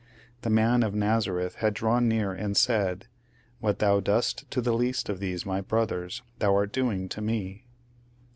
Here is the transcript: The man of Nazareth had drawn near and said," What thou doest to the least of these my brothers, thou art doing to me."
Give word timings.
The 0.41 0.49
man 0.49 0.81
of 0.81 0.95
Nazareth 0.95 1.57
had 1.57 1.75
drawn 1.75 2.07
near 2.07 2.31
and 2.31 2.57
said," 2.57 3.05
What 3.59 3.77
thou 3.77 3.99
doest 3.99 4.49
to 4.49 4.59
the 4.59 4.73
least 4.73 5.09
of 5.09 5.19
these 5.19 5.45
my 5.45 5.61
brothers, 5.61 6.23
thou 6.39 6.55
art 6.55 6.73
doing 6.73 7.07
to 7.09 7.21
me." 7.21 7.67